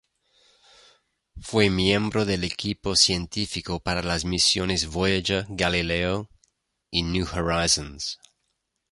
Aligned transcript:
Fue 1.41 1.69
miembro 1.69 2.25
del 2.25 2.43
equipo 2.43 2.95
científico 2.95 3.79
para 3.79 4.01
las 4.01 4.25
misiones 4.25 4.87
Voyager, 4.87 5.45
Galileo 5.47 6.27
y 6.89 7.03
New 7.03 7.27
Horizons. 7.31 8.17